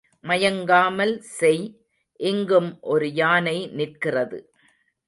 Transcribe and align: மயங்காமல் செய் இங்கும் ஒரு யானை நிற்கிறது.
மயங்காமல் 0.23 1.13
செய் 1.39 1.63
இங்கும் 2.19 2.71
ஒரு 2.81 3.07
யானை 3.13 3.57
நிற்கிறது. 3.71 4.39